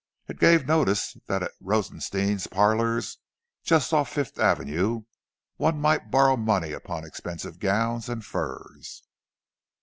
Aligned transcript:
It 0.27 0.39
gave 0.39 0.65
notice 0.65 1.15
that 1.27 1.43
at 1.43 1.51
Rosenstein's 1.59 2.47
Parlours, 2.47 3.19
just 3.63 3.93
off 3.93 4.09
Fifth 4.09 4.39
Avenue, 4.39 5.03
one 5.57 5.79
might 5.79 6.09
borrow 6.09 6.35
money 6.37 6.71
upon 6.71 7.05
expensive 7.05 7.59
gowns 7.59 8.09
and 8.09 8.25
furs! 8.25 9.03